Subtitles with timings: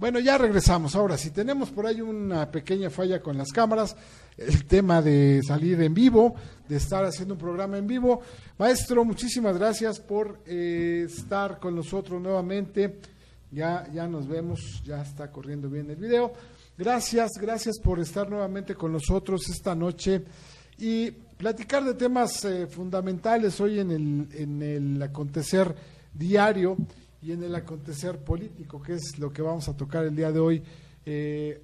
[0.00, 0.96] Bueno, ya regresamos.
[0.96, 3.94] Ahora, si tenemos por ahí una pequeña falla con las cámaras,
[4.34, 6.34] el tema de salir en vivo,
[6.66, 8.22] de estar haciendo un programa en vivo.
[8.56, 12.98] Maestro, muchísimas gracias por eh, estar con nosotros nuevamente.
[13.50, 16.32] Ya, ya nos vemos, ya está corriendo bien el video.
[16.78, 20.22] Gracias, gracias por estar nuevamente con nosotros esta noche
[20.78, 25.74] y platicar de temas eh, fundamentales hoy en el, en el acontecer
[26.14, 26.78] diario
[27.22, 30.40] y en el acontecer político, que es lo que vamos a tocar el día de
[30.40, 30.62] hoy,
[31.04, 31.62] eh,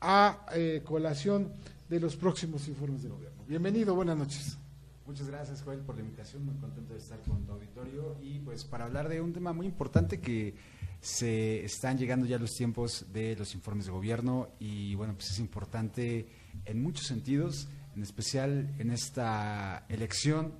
[0.00, 1.52] a eh, colación
[1.88, 3.42] de los próximos informes de gobierno.
[3.46, 4.58] Bienvenido, buenas noches.
[5.06, 6.44] Muchas gracias, Joel, por la invitación.
[6.44, 9.66] Muy contento de estar con tu auditorio y pues para hablar de un tema muy
[9.66, 10.54] importante que
[11.00, 15.38] se están llegando ya los tiempos de los informes de gobierno y bueno, pues es
[15.38, 16.28] importante
[16.66, 20.52] en muchos sentidos, en especial en esta elección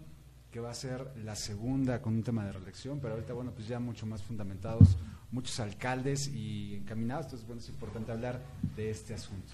[0.51, 3.69] que va a ser la segunda con un tema de reelección, pero ahorita, bueno, pues
[3.69, 4.97] ya mucho más fundamentados,
[5.31, 8.41] muchos alcaldes y encaminados, entonces, bueno, es importante hablar
[8.77, 9.53] de este asunto.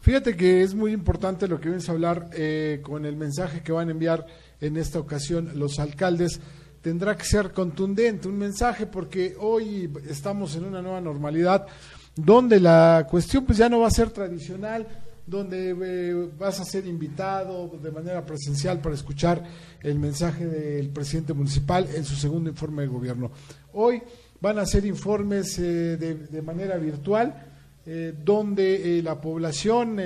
[0.00, 3.70] Fíjate que es muy importante lo que vienes a hablar eh, con el mensaje que
[3.70, 4.26] van a enviar
[4.60, 6.40] en esta ocasión los alcaldes.
[6.80, 11.68] Tendrá que ser contundente un mensaje porque hoy estamos en una nueva normalidad
[12.16, 14.88] donde la cuestión pues ya no va a ser tradicional,
[15.26, 19.42] donde eh, vas a ser invitado de manera presencial para escuchar
[19.80, 23.30] el mensaje del presidente municipal en su segundo informe de gobierno.
[23.72, 24.02] Hoy
[24.40, 27.46] van a ser informes eh, de, manera virtual,
[27.86, 30.00] eh, donde la población,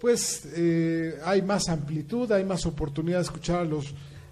[0.00, 0.48] pues
[1.24, 3.66] hay más amplitud, hay más oportunidad de escuchar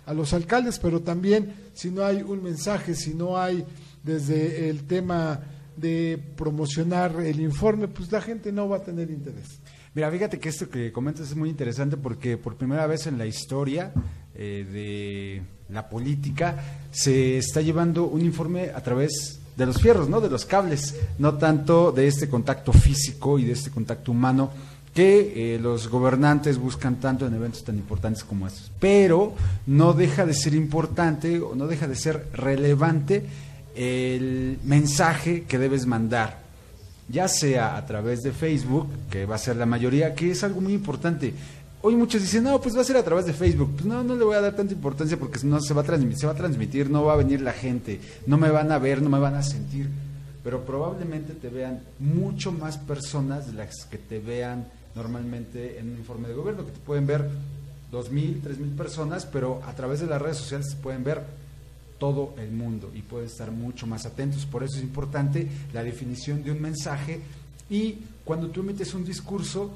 [0.06, 3.64] a los alcaldes, pero también si no hay un mensaje, si no hay
[4.02, 5.40] desde el tema
[5.76, 9.60] de promocionar el informe, pues la gente no va a tener interés.
[9.94, 13.26] Mira, fíjate que esto que comentas es muy interesante porque por primera vez en la
[13.26, 13.92] historia
[14.34, 16.56] eh, de la política
[16.90, 20.20] se está llevando un informe a través de los fierros, ¿no?
[20.20, 24.50] De los cables, no tanto de este contacto físico y de este contacto humano
[24.94, 28.70] que eh, los gobernantes buscan tanto en eventos tan importantes como estos.
[28.78, 29.34] Pero
[29.66, 33.26] no deja de ser importante o no deja de ser relevante
[33.74, 36.47] el mensaje que debes mandar
[37.08, 40.60] ya sea a través de Facebook, que va a ser la mayoría, que es algo
[40.60, 41.32] muy importante.
[41.80, 43.72] Hoy muchos dicen, no, pues va a ser a través de Facebook.
[43.74, 46.18] Pues no, no le voy a dar tanta importancia porque no se va a transmitir,
[46.18, 49.00] se va a transmitir, no va a venir la gente, no me van a ver,
[49.00, 49.88] no me van a sentir.
[50.42, 55.98] Pero probablemente te vean mucho más personas de las que te vean normalmente en un
[55.98, 57.28] informe de gobierno, que te pueden ver
[57.90, 61.22] dos mil, tres mil personas, pero a través de las redes sociales se pueden ver
[61.98, 64.46] todo el mundo y pueden estar mucho más atentos.
[64.46, 67.20] Por eso es importante la definición de un mensaje
[67.70, 69.70] y cuando tú emites un discurso,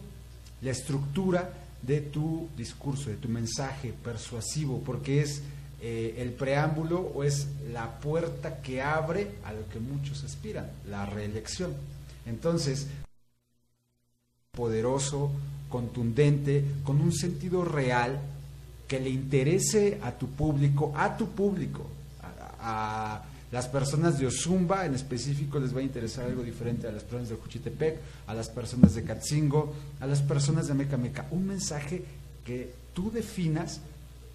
[0.62, 1.52] la estructura
[1.82, 5.42] de tu discurso, de tu mensaje persuasivo, porque es
[5.80, 11.06] eh, el preámbulo o es la puerta que abre a lo que muchos aspiran, la
[11.06, 11.74] reelección.
[12.24, 12.86] Entonces,
[14.52, 15.32] poderoso,
[15.68, 18.20] contundente, con un sentido real,
[18.86, 21.86] que le interese a tu público, a tu público,
[22.62, 27.02] a las personas de Ozumba en específico les va a interesar algo diferente a las
[27.02, 31.26] personas de Juchitepec, a las personas de Catzingo, a las personas de Meca Meca.
[31.30, 32.02] Un mensaje
[32.46, 33.80] que tú definas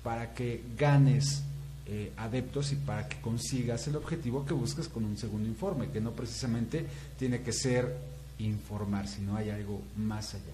[0.03, 1.41] para que ganes
[1.87, 5.99] eh, adeptos y para que consigas el objetivo que buscas con un segundo informe, que
[5.99, 6.85] no precisamente
[7.17, 7.97] tiene que ser
[8.39, 10.53] informar, sino hay algo más allá.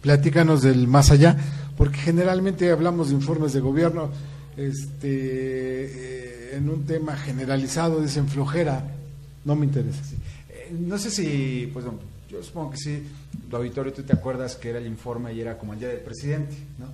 [0.00, 1.36] Platícanos del más allá,
[1.76, 4.10] porque generalmente hablamos de informes de gobierno,
[4.56, 8.82] este, eh, en un tema generalizado, dicen flojera,
[9.44, 10.00] no me interesa.
[10.48, 11.84] Eh, no sé si, pues
[12.30, 13.02] yo supongo que sí,
[13.48, 16.00] tu auditorio, tú te acuerdas que era el informe y era como el día del
[16.00, 16.86] presidente, ¿no?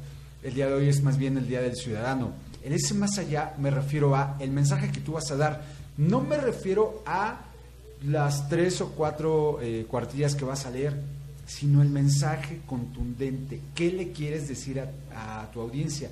[0.43, 2.33] El día de hoy es más bien el día del ciudadano.
[2.63, 5.65] En ese más allá me refiero a el mensaje que tú vas a dar.
[5.97, 7.41] No me refiero a
[8.05, 10.95] las tres o cuatro eh, cuartillas que vas a leer,
[11.47, 13.61] sino el mensaje contundente.
[13.75, 16.11] ¿Qué le quieres decir a, a tu audiencia?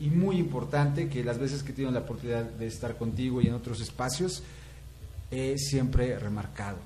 [0.00, 3.48] Y muy importante que las veces que he tenido la oportunidad de estar contigo y
[3.48, 4.42] en otros espacios,
[5.30, 6.78] he siempre remarcado.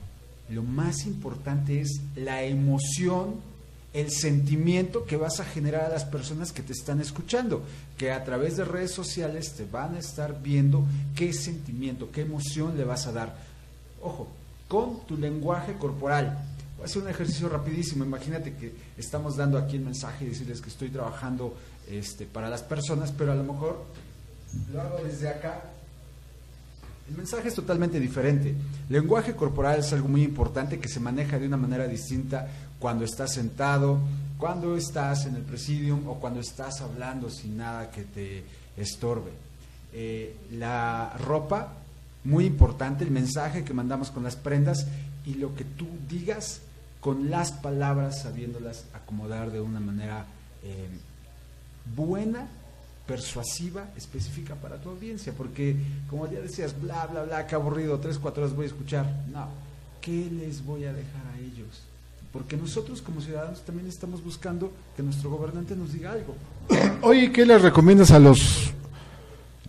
[0.49, 3.37] Lo más importante es la emoción,
[3.93, 7.63] el sentimiento que vas a generar a las personas que te están escuchando,
[7.99, 12.77] que a través de redes sociales te van a estar viendo qué sentimiento, qué emoción
[12.77, 13.37] le vas a dar.
[14.03, 14.29] Ojo,
[14.69, 16.39] con tu lenguaje corporal.
[16.85, 18.05] Hacer un ejercicio rapidísimo.
[18.05, 21.55] Imagínate que estamos dando aquí el mensaje y decirles que estoy trabajando
[21.89, 23.85] este, para las personas, pero a lo mejor
[24.73, 25.63] lo hago desde acá.
[27.09, 28.55] El mensaje es totalmente diferente.
[28.89, 32.49] Lenguaje corporal es algo muy importante que se maneja de una manera distinta
[32.79, 33.99] cuando estás sentado,
[34.39, 38.45] cuando estás en el presidium o cuando estás hablando sin nada que te
[38.77, 39.31] estorbe.
[39.93, 41.75] Eh, la ropa
[42.25, 44.87] muy importante el mensaje que mandamos con las prendas
[45.27, 46.61] y lo que tú digas
[47.03, 50.25] con las palabras, sabiéndolas acomodar de una manera
[50.63, 50.89] eh,
[51.97, 52.47] buena,
[53.09, 55.33] persuasiva, específica para tu audiencia.
[55.37, 55.75] Porque,
[56.09, 59.05] como ya decías, bla, bla, bla, qué aburrido, tres, cuatro horas voy a escuchar.
[59.33, 59.49] No,
[60.01, 61.83] ¿qué les voy a dejar a ellos?
[62.33, 66.37] Porque nosotros como ciudadanos también estamos buscando que nuestro gobernante nos diga algo.
[67.03, 68.73] Oye, ¿qué les recomiendas a los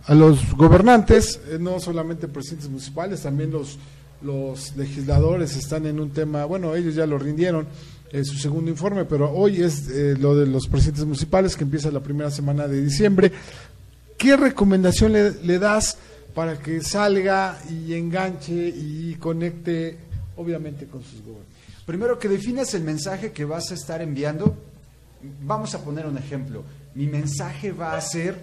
[0.06, 3.78] a los gobernantes, eh, no solamente presidentes municipales, también los,
[4.24, 7.66] los legisladores están en un tema, bueno, ellos ya lo rindieron
[8.10, 11.90] en su segundo informe, pero hoy es eh, lo de los presidentes municipales que empieza
[11.90, 13.32] la primera semana de diciembre.
[14.16, 15.98] ¿Qué recomendación le, le das
[16.34, 19.98] para que salga y enganche y conecte,
[20.36, 21.48] obviamente, con sus gobiernos?
[21.84, 24.56] Primero que definas el mensaje que vas a estar enviando.
[25.42, 26.62] Vamos a poner un ejemplo.
[26.94, 28.36] Mi mensaje va a ser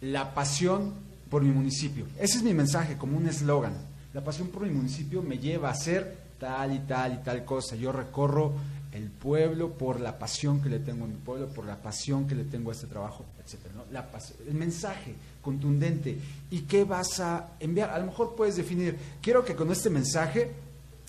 [0.00, 0.92] la pasión
[1.30, 2.04] por mi municipio.
[2.20, 3.72] Ese es mi mensaje, como un eslogan.
[4.16, 7.76] La pasión por mi municipio me lleva a hacer tal y tal y tal cosa.
[7.76, 8.54] Yo recorro
[8.90, 12.34] el pueblo por la pasión que le tengo a mi pueblo, por la pasión que
[12.34, 13.60] le tengo a este trabajo, etc.
[13.92, 14.08] La
[14.48, 16.16] el mensaje contundente.
[16.50, 17.90] ¿Y qué vas a enviar?
[17.90, 20.50] A lo mejor puedes definir, quiero que con este mensaje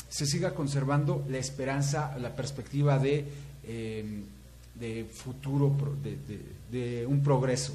[0.10, 3.26] se siga conservando la esperanza, la perspectiva de,
[3.64, 4.22] eh,
[4.76, 5.74] de futuro,
[6.70, 7.74] de un progreso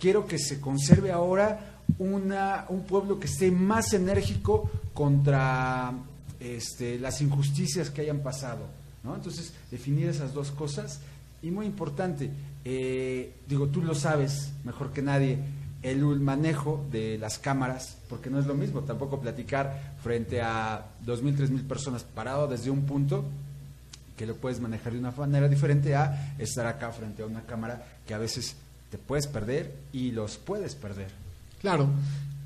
[0.00, 5.92] quiero que se conserve ahora una, un pueblo que esté más enérgico contra
[6.38, 8.66] este, las injusticias que hayan pasado.
[9.02, 9.14] ¿no?
[9.14, 11.00] Entonces, definir esas dos cosas.
[11.42, 12.30] Y muy importante,
[12.64, 15.38] eh, digo, tú lo sabes mejor que nadie,
[15.82, 21.36] el manejo de las cámaras, porque no es lo mismo tampoco platicar frente a 2.000,
[21.36, 23.24] 3.000 personas parado desde un punto
[24.16, 27.82] que lo puedes manejar de una manera diferente a estar acá frente a una cámara
[28.06, 28.54] que a veces
[28.90, 31.08] te puedes perder y los puedes perder.
[31.60, 31.90] Claro,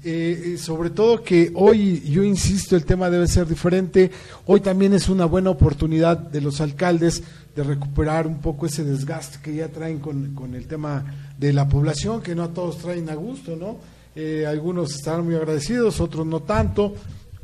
[0.03, 4.11] eh, eh, sobre todo que hoy, yo insisto, el tema debe ser diferente.
[4.45, 7.23] Hoy también es una buena oportunidad de los alcaldes
[7.55, 11.69] de recuperar un poco ese desgaste que ya traen con, con el tema de la
[11.69, 13.79] población, que no a todos traen a gusto, ¿no?
[14.17, 16.95] Eh, algunos estarán muy agradecidos, otros no tanto,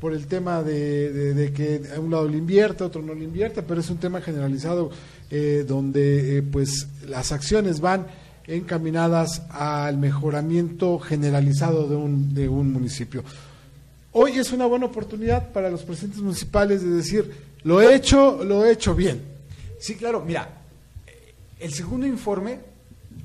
[0.00, 3.62] por el tema de, de, que a un lado le invierte, otro no le invierte,
[3.62, 4.90] pero es un tema generalizado
[5.68, 8.06] donde pues las acciones van
[8.50, 13.24] encaminadas al mejoramiento generalizado de un, de un municipio.
[14.12, 17.32] Hoy es una buena oportunidad para los presidentes municipales de decir,
[17.62, 19.22] lo he hecho, lo he hecho bien.
[19.78, 20.48] Sí, claro, mira,
[21.60, 22.58] el segundo informe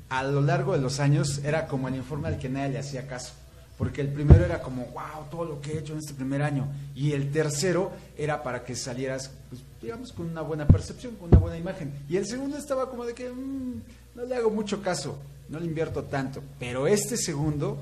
[0.08, 3.06] a lo largo de los años era como el informe al que nadie le hacía
[3.06, 3.32] caso,
[3.78, 6.68] porque el primero era como, wow, todo lo que he hecho en este primer año,
[6.94, 11.38] y el tercero era para que salieras, pues, digamos, con una buena percepción, con una
[11.38, 13.30] buena imagen, y el segundo estaba como de que...
[13.30, 13.80] Mm,
[14.16, 15.18] no le hago mucho caso,
[15.50, 17.78] no le invierto tanto, pero este segundo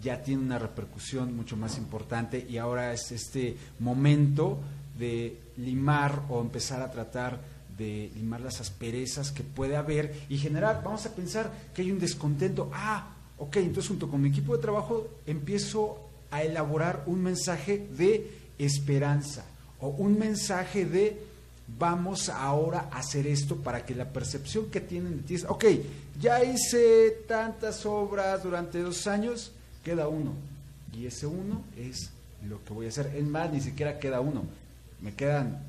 [0.00, 4.58] ya tiene una repercusión mucho más importante y ahora es este momento
[4.96, 7.40] de limar o empezar a tratar
[7.76, 11.98] de limar las asperezas que puede haber y generar, vamos a pensar que hay un
[11.98, 13.08] descontento, ah,
[13.42, 15.98] ok, entonces junto con mi equipo de trabajo empiezo
[16.30, 19.44] a elaborar un mensaje de esperanza
[19.80, 21.20] o un mensaje de
[21.76, 25.64] vamos ahora a hacer esto para que la percepción que tienen de ti es, ok,
[26.20, 29.50] ya hice tantas obras durante dos años,
[29.82, 30.34] queda uno.
[30.96, 32.10] Y ese uno es
[32.48, 33.12] lo que voy a hacer.
[33.16, 34.44] Es más, ni siquiera queda uno.
[35.00, 35.64] Me quedan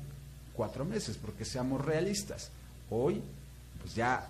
[0.52, 2.50] cuatro meses, porque seamos realistas.
[2.88, 3.20] Hoy,
[3.80, 4.28] pues ya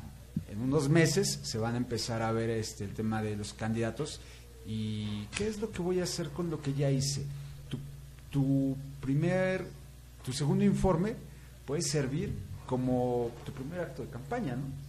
[0.50, 4.21] en unos meses se van a empezar a ver este, el tema de los candidatos.
[4.67, 7.23] ¿Y qué es lo que voy a hacer con lo que ya hice?
[7.69, 7.79] Tu,
[8.31, 9.67] tu primer,
[10.25, 11.14] tu segundo informe
[11.67, 12.33] puede servir
[12.67, 14.85] como tu primer acto de campaña, ¿no?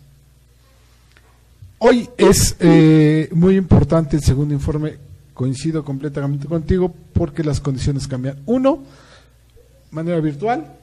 [1.77, 4.97] Hoy es eh, muy importante el segundo informe,
[5.33, 8.41] coincido completamente contigo, porque las condiciones cambian.
[8.45, 8.81] Uno,
[9.91, 10.73] manera virtual,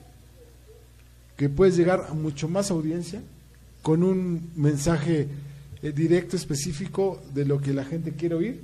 [1.37, 3.23] que puedes llegar a mucho más audiencia
[3.83, 5.29] con un mensaje
[5.83, 8.63] eh, directo, específico de lo que la gente quiere oír.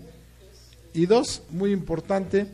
[0.94, 2.46] Y dos, muy importante,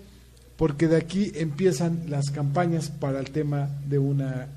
[0.57, 4.49] porque de aquí empiezan las campañas para el tema de una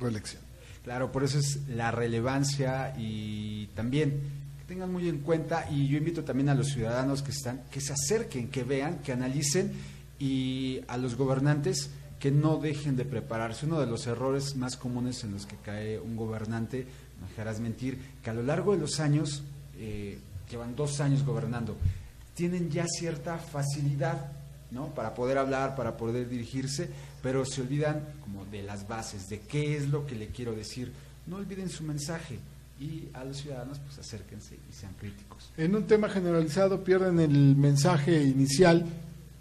[0.00, 0.42] reelección.
[0.82, 4.20] Claro, por eso es la relevancia y también
[4.68, 7.92] tengan muy en cuenta y yo invito también a los ciudadanos que están que se
[7.92, 9.72] acerquen, que vean, que analicen
[10.18, 13.66] y a los gobernantes que no dejen de prepararse.
[13.66, 16.86] Uno de los errores más comunes en los que cae un gobernante,
[17.28, 19.42] dejarás mentir, que a lo largo de los años,
[19.78, 20.18] eh,
[20.50, 21.76] llevan dos años gobernando,
[22.34, 24.32] tienen ya cierta facilidad
[24.70, 24.86] ¿no?
[24.94, 26.90] para poder hablar, para poder dirigirse,
[27.22, 30.92] pero se olvidan como de las bases, de qué es lo que le quiero decir.
[31.26, 32.38] No olviden su mensaje
[32.80, 35.50] y a los ciudadanos pues acérquense y sean críticos.
[35.56, 38.84] En un tema generalizado pierden el mensaje inicial,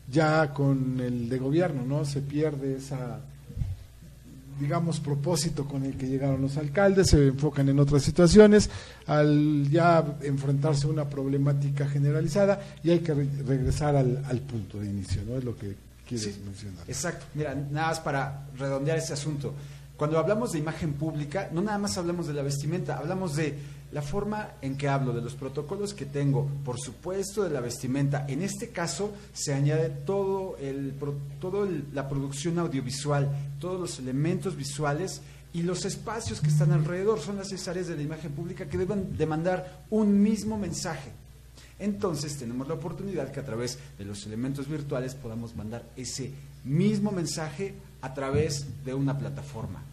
[0.09, 2.05] ya con el de gobierno, ¿no?
[2.05, 3.19] Se pierde esa
[4.59, 8.69] digamos, propósito con el que llegaron los alcaldes, se enfocan en otras situaciones,
[9.07, 14.87] al ya enfrentarse a una problemática generalizada y hay que regresar al, al, punto de
[14.87, 15.37] inicio, ¿no?
[15.37, 15.75] Es lo que
[16.07, 16.83] quieres mencionar.
[16.87, 19.53] Exacto, mira, nada más para redondear ese asunto.
[19.95, 23.57] Cuando hablamos de imagen pública, no nada más hablamos de la vestimenta, hablamos de
[23.93, 28.25] la forma en que hablo, de los protocolos que tengo, por supuesto de la vestimenta.
[28.27, 30.95] En este caso se añade todo el,
[31.39, 35.21] todo la producción audiovisual, todos los elementos visuales
[35.53, 39.15] y los espacios que están alrededor son las áreas de la imagen pública que deben
[39.15, 41.11] demandar un mismo mensaje.
[41.77, 46.31] Entonces tenemos la oportunidad que a través de los elementos virtuales podamos mandar ese
[46.63, 49.83] mismo mensaje a través de una plataforma,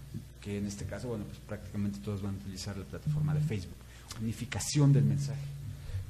[0.41, 3.77] que en este caso, bueno, pues prácticamente todos van a utilizar la plataforma de Facebook
[4.21, 5.41] unificación del mensaje.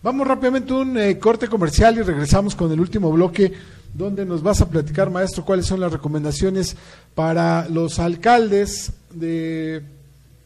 [0.02, 3.52] Vamos rápidamente a un eh, corte comercial y regresamos con el último bloque
[3.92, 6.76] donde nos vas a platicar, maestro, cuáles son las recomendaciones
[7.14, 9.82] para los alcaldes de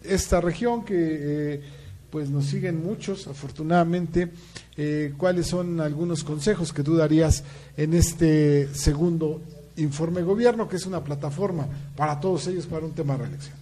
[0.03, 1.63] esta región que eh,
[2.11, 4.31] pues nos siguen muchos, afortunadamente.
[4.77, 7.45] Eh, ¿Cuáles son algunos consejos que tú darías
[7.77, 9.41] en este segundo
[9.77, 13.57] informe de gobierno, que es una plataforma para todos ellos para un tema de reelección?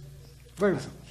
[0.57, 1.02] Regresamos.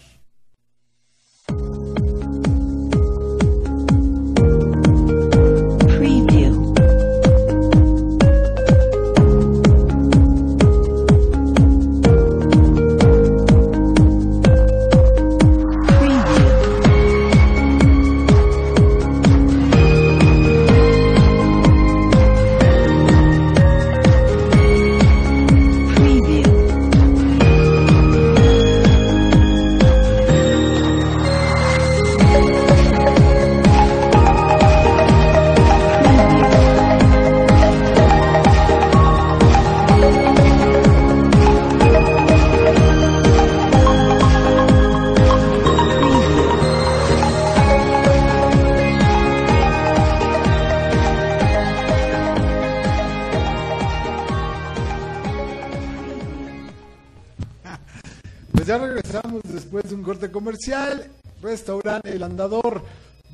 [60.31, 61.07] Comercial,
[61.43, 62.83] restaurante El Andador,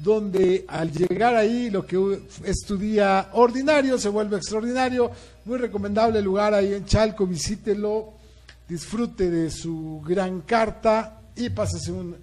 [0.02, 5.11] donde al llegar ahí lo que es tu día ordinario se vuelve extraordinario.
[5.45, 8.14] Muy recomendable lugar ahí en Chalco, visítelo,
[8.68, 12.16] disfrute de su gran carta y pásese un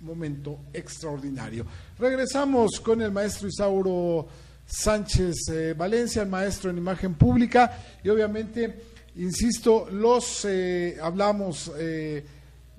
[0.00, 1.64] momento extraordinario.
[1.98, 4.28] Regresamos con el maestro Isauro
[4.66, 8.82] Sánchez eh, Valencia, el maestro en imagen pública y obviamente,
[9.16, 11.72] insisto, los eh, hablamos...
[11.78, 12.24] Eh,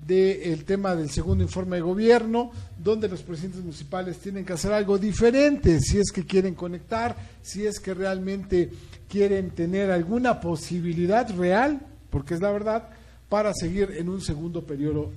[0.06, 4.98] del tema del segundo informe de gobierno, donde los presidentes municipales tienen que hacer algo
[4.98, 8.70] diferente si es que quieren conectar, si es que realmente
[9.08, 11.80] quieren tener alguna posibilidad real,
[12.10, 12.88] porque es la verdad,
[13.28, 15.10] para seguir en un segundo periodo,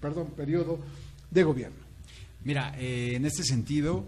[0.00, 0.78] perdón, periodo
[1.30, 1.76] de gobierno.
[2.44, 4.04] Mira, eh, en este sentido,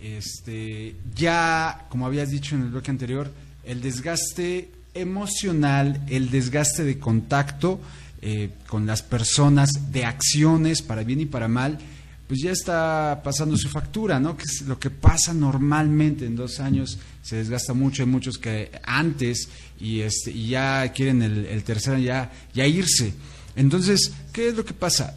[0.00, 3.30] este, ya, como habías dicho en el bloque anterior,
[3.64, 7.80] el desgaste emocional, el desgaste de contacto,
[8.20, 11.78] eh, con las personas, de acciones para bien y para mal,
[12.26, 14.36] pues ya está pasando su factura, ¿no?
[14.36, 18.70] Que es lo que pasa normalmente en dos años, se desgasta mucho, hay muchos que
[18.84, 19.48] antes
[19.80, 23.14] y, este, y ya quieren el, el tercer año ya, ya irse.
[23.56, 25.16] Entonces, ¿qué es lo que pasa?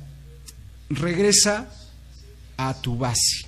[0.89, 1.69] Regresa
[2.57, 3.45] a tu base.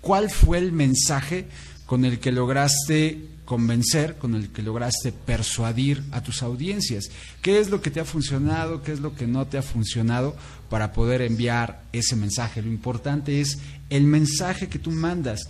[0.00, 1.46] ¿Cuál fue el mensaje
[1.86, 7.08] con el que lograste convencer, con el que lograste persuadir a tus audiencias.
[7.40, 8.82] ¿Qué es lo que te ha funcionado?
[8.82, 10.36] ¿Qué es lo que no te ha funcionado
[10.68, 12.60] para poder enviar ese mensaje?
[12.60, 15.48] Lo importante es el mensaje que tú mandas.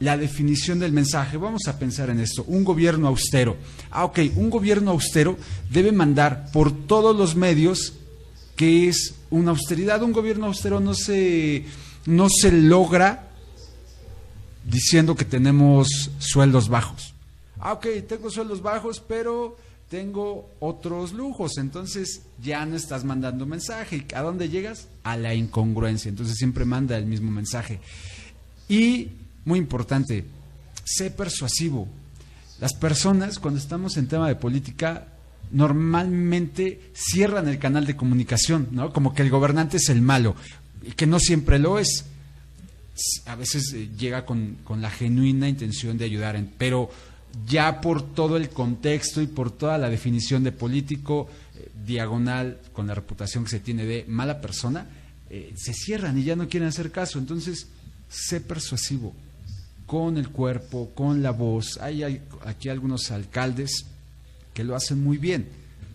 [0.00, 3.56] La definición del mensaje, vamos a pensar en esto, un gobierno austero.
[3.90, 5.38] Ah, ok, un gobierno austero
[5.70, 7.94] debe mandar por todos los medios
[8.54, 10.02] que es una austeridad.
[10.02, 11.64] Un gobierno austero no se,
[12.06, 13.27] no se logra
[14.68, 17.14] diciendo que tenemos sueldos bajos
[17.60, 19.56] ah, ok, tengo sueldos bajos, pero
[19.90, 24.04] tengo otros lujos, entonces ya no estás mandando mensaje.
[24.14, 24.88] ¿A dónde llegas?
[25.02, 27.80] A la incongruencia, entonces siempre manda el mismo mensaje.
[28.68, 29.08] Y,
[29.44, 30.24] muy importante,
[30.84, 31.88] sé persuasivo.
[32.60, 35.08] Las personas, cuando estamos en tema de política,
[35.50, 38.92] normalmente cierran el canal de comunicación, ¿no?
[38.92, 40.34] Como que el gobernante es el malo,
[40.82, 42.04] y que no siempre lo es.
[43.26, 46.90] A veces eh, llega con, con la genuina intención de ayudar, pero
[47.46, 52.86] ya por todo el contexto y por toda la definición de político eh, diagonal con
[52.86, 54.86] la reputación que se tiene de mala persona,
[55.30, 57.18] eh, se cierran y ya no quieren hacer caso.
[57.18, 57.66] Entonces,
[58.08, 59.14] sé persuasivo
[59.86, 61.78] con el cuerpo, con la voz.
[61.78, 63.84] Hay, hay aquí algunos alcaldes
[64.54, 65.48] que lo hacen muy bien.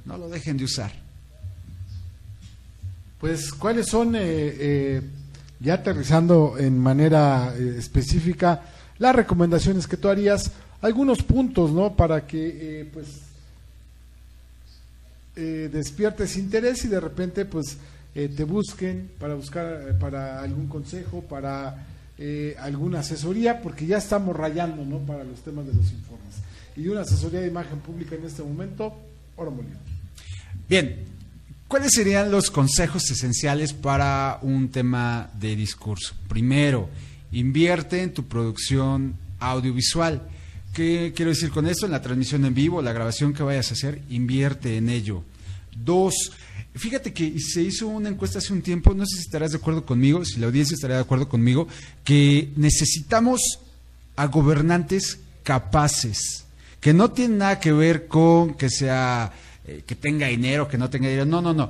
[0.06, 0.94] No lo dejen de usar.
[3.20, 4.16] Pues, ¿cuáles son,
[5.64, 8.62] ya aterrizando en manera eh, específica,
[9.00, 10.52] las recomendaciones que tú harías?
[10.82, 11.96] Algunos puntos, ¿no?
[11.96, 13.08] Para que, pues,
[15.36, 17.78] despiertes interés y de repente, pues,
[18.14, 21.86] te busquen para buscar, para algún consejo, para
[22.60, 25.00] alguna asesoría, porque ya estamos rayando, ¿no?
[25.00, 26.36] Para los temas de los informes.
[26.76, 28.94] Y una asesoría de imagen pública en este momento,
[29.38, 29.78] oro molido.
[30.68, 31.06] Bien,
[31.74, 36.14] ¿cuáles serían los consejos esenciales para un tema de discurso?
[36.28, 36.88] Primero,
[37.32, 40.22] invierte en tu producción audiovisual.
[40.72, 41.88] ¿Qué quiero decir con esto?
[41.88, 45.24] En la transmisión en vivo, la grabación que vayas a hacer, invierte en ello.
[45.76, 46.14] Dos,
[46.76, 49.84] fíjate que se hizo una encuesta hace un tiempo, no sé si estarás de acuerdo
[49.84, 51.68] conmigo, si la audiencia estaría de acuerdo conmigo,
[52.04, 53.42] que necesitamos
[54.16, 56.46] a gobernantes capaces,
[56.80, 59.34] que no tienen nada que ver con que sea
[59.66, 61.26] eh, que tenga dinero, que no tenga dinero.
[61.26, 61.70] No, no, no.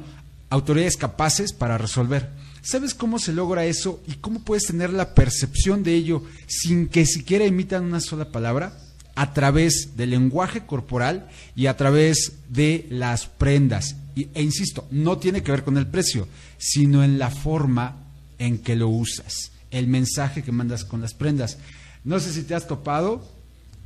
[0.50, 2.29] Autoridades capaces para resolver.
[2.62, 7.05] ¿Sabes cómo se logra eso y cómo puedes tener la percepción de ello sin que
[7.05, 8.77] siquiera emitan una sola palabra?
[9.15, 13.95] A través del lenguaje corporal y a través de las prendas.
[14.15, 17.97] Y, e insisto, no tiene que ver con el precio, sino en la forma
[18.39, 21.57] en que lo usas, el mensaje que mandas con las prendas.
[22.03, 23.27] No sé si te has topado,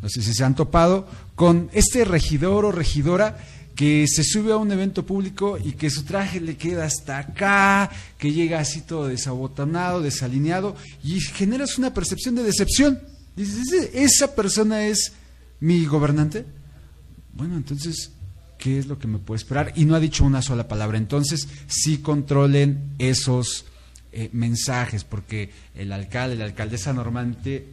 [0.01, 3.39] no sé si se han topado con este regidor o regidora
[3.77, 7.91] que se sube a un evento público y que su traje le queda hasta acá,
[8.17, 12.99] que llega así todo desabotonado, desalineado, y generas una percepción de decepción.
[13.35, 15.13] Dices, ¿esa persona es
[15.59, 16.43] mi gobernante?
[17.33, 18.09] Bueno, entonces,
[18.57, 19.73] ¿qué es lo que me puede esperar?
[19.75, 20.97] Y no ha dicho una sola palabra.
[20.97, 23.65] Entonces, sí controlen esos
[24.11, 27.67] eh, mensajes, porque el alcalde, la alcaldesa normalmente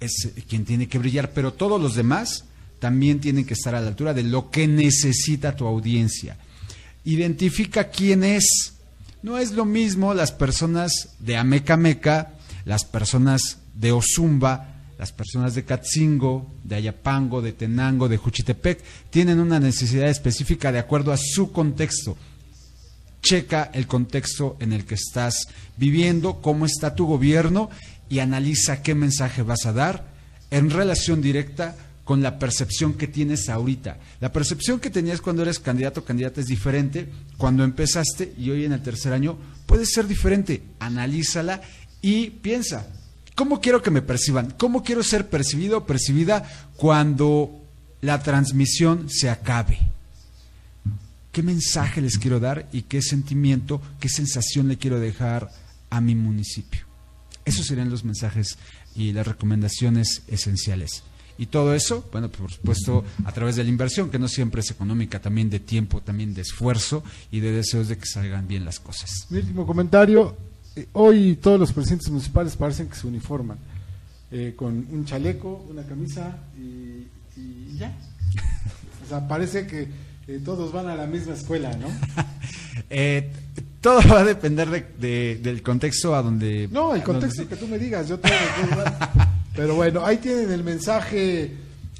[0.00, 2.44] es quien tiene que brillar, pero todos los demás
[2.80, 6.36] también tienen que estar a la altura de lo que necesita tu audiencia.
[7.04, 8.72] Identifica quién es.
[9.22, 12.32] No es lo mismo las personas de Amecameca,
[12.64, 19.40] las personas de Ozumba, las personas de Catzingo, de Ayapango, de Tenango, de Juchitepec, tienen
[19.40, 22.16] una necesidad específica de acuerdo a su contexto.
[23.22, 27.68] Checa el contexto en el que estás viviendo, cómo está tu gobierno
[28.08, 30.04] y analiza qué mensaje vas a dar
[30.50, 31.76] en relación directa
[32.10, 34.00] con la percepción que tienes ahorita.
[34.18, 38.64] La percepción que tenías cuando eres candidato o candidata es diferente cuando empezaste y hoy
[38.64, 40.60] en el tercer año puede ser diferente.
[40.80, 41.60] Analízala
[42.02, 42.88] y piensa,
[43.36, 44.52] ¿cómo quiero que me perciban?
[44.58, 47.62] ¿Cómo quiero ser percibido o percibida cuando
[48.00, 49.78] la transmisión se acabe?
[51.30, 55.52] ¿Qué mensaje les quiero dar y qué sentimiento, qué sensación le quiero dejar
[55.90, 56.80] a mi municipio?
[57.44, 58.58] Esos serían los mensajes
[58.96, 61.04] y las recomendaciones esenciales.
[61.40, 64.70] Y todo eso, bueno, por supuesto, a través de la inversión, que no siempre es
[64.72, 68.78] económica, también de tiempo, también de esfuerzo y de deseos de que salgan bien las
[68.78, 69.10] cosas.
[69.30, 70.36] Mi último comentario,
[70.76, 73.56] eh, hoy todos los presidentes municipales parecen que se uniforman,
[74.30, 77.06] eh, con un chaleco, una camisa y,
[77.78, 77.90] ya.
[79.06, 79.88] o sea, parece que
[80.28, 81.88] eh, todos van a la misma escuela, ¿no?
[83.80, 86.68] todo va a depender de, del contexto a donde...
[86.70, 88.36] No, el contexto que tú me digas, yo tengo
[89.54, 91.52] Pero bueno, ahí tienen el mensaje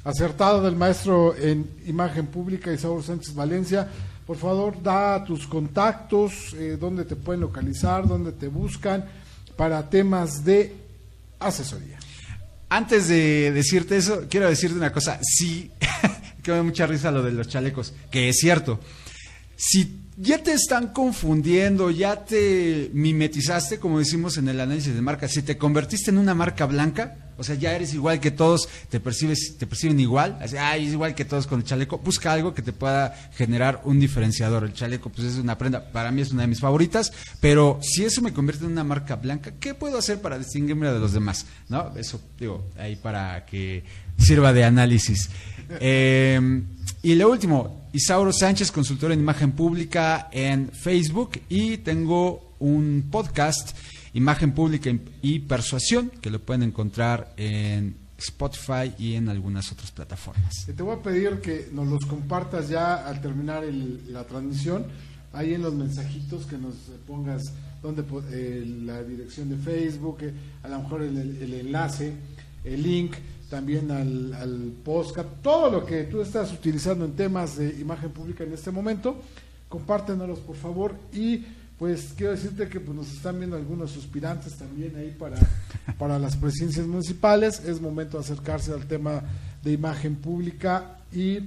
[0.03, 3.87] acertado del maestro en imagen pública Isauro Sánchez Valencia.
[4.25, 9.05] Por favor, da tus contactos, eh, dónde te pueden localizar, dónde te buscan
[9.55, 10.75] para temas de
[11.39, 11.99] asesoría.
[12.69, 15.19] Antes de decirte eso, quiero decirte una cosa.
[15.21, 15.71] Sí,
[16.41, 18.79] que me da mucha risa lo de los chalecos, que es cierto.
[19.57, 25.27] Si ya te están confundiendo, ya te mimetizaste, como decimos en el análisis de marca.
[25.27, 28.99] Si te convertiste en una marca blanca, o sea, ya eres igual que todos, te
[28.99, 31.97] percibes, te perciben igual, así, ay, es igual que todos con el chaleco.
[31.97, 34.63] Busca algo que te pueda generar un diferenciador.
[34.63, 38.05] El chaleco, pues es una prenda, para mí es una de mis favoritas, pero si
[38.05, 41.47] eso me convierte en una marca blanca, ¿qué puedo hacer para distinguirme de los demás?
[41.67, 41.91] ¿No?
[41.97, 43.83] Eso, digo, ahí para que
[44.19, 45.29] sirva de análisis.
[45.79, 46.61] Eh,
[47.01, 53.75] y lo último, Isauro Sánchez, consultor en imagen pública en Facebook y tengo un podcast,
[54.13, 54.89] Imagen Pública
[55.21, 60.65] y Persuasión, que lo pueden encontrar en Spotify y en algunas otras plataformas.
[60.65, 64.85] Te voy a pedir que nos los compartas ya al terminar la transmisión,
[65.33, 66.75] ahí en los mensajitos que nos
[67.07, 72.13] pongas donde eh, la dirección de Facebook, eh, a lo mejor el enlace,
[72.63, 73.13] el link
[73.49, 78.43] también al, al podcast, todo lo que tú estás utilizando en temas de imagen pública
[78.43, 79.21] en este momento,
[79.67, 81.43] compártenos por favor y
[81.81, 85.37] pues quiero decirte que pues, nos están viendo algunos suspirantes también ahí para,
[85.97, 89.23] para las presidencias municipales, es momento de acercarse al tema
[89.63, 91.39] de imagen pública y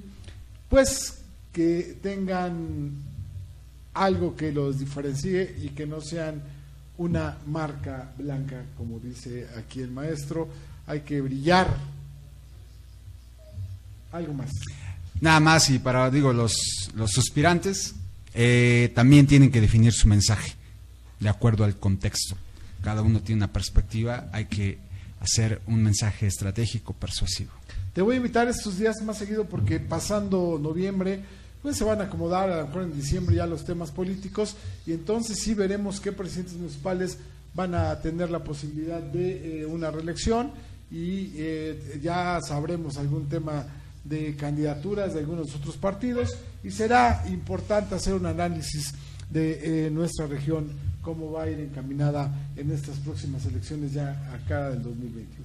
[0.68, 1.18] pues
[1.53, 2.94] que tengan
[3.92, 6.42] algo que los diferencie y que no sean
[6.99, 10.49] una marca blanca, como dice aquí el maestro.
[10.88, 11.68] Hay que brillar.
[14.11, 14.51] Algo más.
[15.20, 16.57] Nada más, y para, digo, los,
[16.97, 17.94] los suspirantes
[18.35, 20.55] eh, también tienen que definir su mensaje
[21.20, 22.37] de acuerdo al contexto.
[22.83, 24.79] Cada uno tiene una perspectiva, hay que
[25.20, 27.53] hacer un mensaje estratégico, persuasivo.
[27.94, 31.20] Te voy a invitar estos días más seguido porque pasando noviembre,
[31.62, 34.92] pues se van a acomodar a lo mejor en diciembre ya los temas políticos y
[34.92, 37.18] entonces sí veremos qué presidentes municipales
[37.55, 40.51] van a tener la posibilidad de eh, una reelección
[40.90, 43.64] y eh, ya sabremos algún tema
[44.05, 48.95] de candidaturas de algunos otros partidos y será importante hacer un análisis
[49.31, 50.71] de eh, nuestra región,
[51.03, 55.45] cómo va a ir encaminada en estas próximas elecciones ya acá del 2021.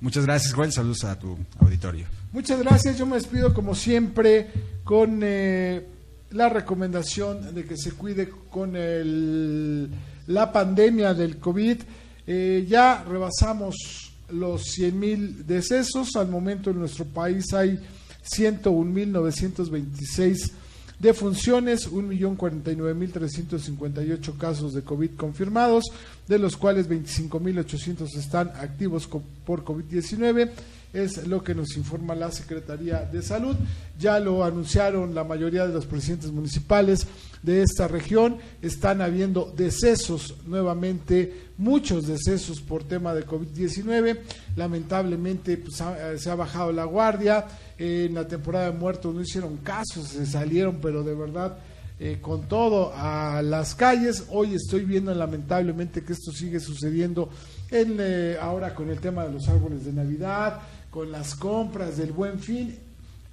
[0.00, 0.72] Muchas gracias, Joel.
[0.72, 2.06] Saludos a tu auditorio.
[2.32, 2.98] Muchas gracias.
[2.98, 4.48] Yo me despido como siempre
[4.82, 5.86] con eh,
[6.32, 9.88] la recomendación de que se cuide con el,
[10.26, 11.78] la pandemia del COVID.
[12.26, 16.16] Eh, ya rebasamos los 100 mil decesos.
[16.16, 17.78] Al momento en nuestro país hay
[18.24, 20.52] 101.926
[20.98, 25.84] defunciones, 1.049.358 casos de COVID confirmados,
[26.26, 29.06] de los cuales 25.800 están activos
[29.44, 30.50] por COVID-19
[30.94, 33.56] es lo que nos informa la Secretaría de Salud.
[33.98, 37.06] Ya lo anunciaron la mayoría de los presidentes municipales
[37.44, 38.38] de esta región.
[38.62, 44.18] Están habiendo decesos nuevamente, muchos decesos por tema de COVID-19.
[44.56, 45.82] Lamentablemente pues,
[46.20, 47.46] se ha bajado la guardia.
[47.78, 51.58] en la temporada de muertos no hicieron caso, se salieron, pero de verdad...
[52.00, 54.24] Eh, con todo a las calles.
[54.30, 57.30] Hoy estoy viendo lamentablemente que esto sigue sucediendo
[57.70, 60.58] en, eh, ahora con el tema de los árboles de Navidad,
[60.90, 62.76] con las compras del buen fin.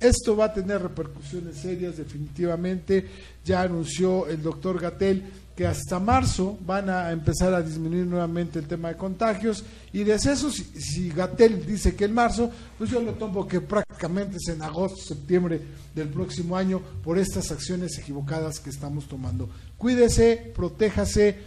[0.02, 3.06] Esto va a tener repercusiones serias definitivamente.
[3.46, 5.24] Ya anunció el doctor Gatel
[5.56, 10.56] que hasta marzo van a empezar a disminuir nuevamente el tema de contagios y decesos.
[10.56, 14.64] Si, si Gatel dice que en marzo, pues yo lo tomo que prácticamente es en
[14.64, 15.62] agosto, septiembre
[15.94, 19.50] del próximo año por estas acciones equivocadas que estamos tomando.
[19.78, 21.38] Cuídese, protéjase,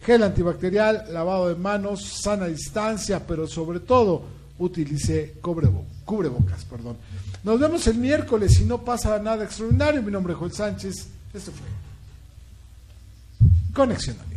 [0.00, 6.64] gel antibacterial, lavado de manos, sana distancia, pero sobre todo utilice cubrebocas.
[6.64, 6.96] Perdón.
[7.42, 10.02] Nos vemos el miércoles si no pasa nada extraordinario.
[10.02, 11.08] Mi nombre es Joel Sánchez.
[11.34, 11.66] Esto fue
[13.74, 14.29] Conexión.